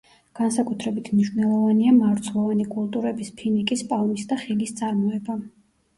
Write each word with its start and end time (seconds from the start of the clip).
განსაკუთრებით 0.37 1.11
მნიშვნელოვანია 1.17 1.93
მარცვლოვანი 1.99 2.67
კულტურების, 2.71 3.31
ფინიკის 3.43 3.85
პალმის 3.93 4.29
და 4.33 4.43
ხილის 4.45 4.75
წარმოება. 4.81 5.37